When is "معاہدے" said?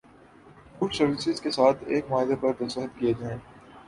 2.09-2.35